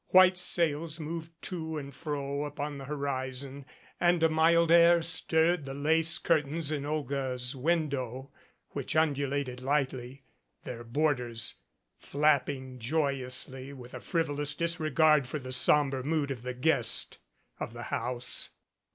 [0.07, 3.65] White sails moved to and fro upon the horizon
[3.99, 8.31] and a mild air stirred the lace curtains in Olga's window,
[8.69, 10.23] which undu lated lightly,
[10.63, 11.53] their borders
[11.99, 17.19] flapping joyously with a frivolous disregard for the somber mood of the guest
[17.59, 18.49] of the house.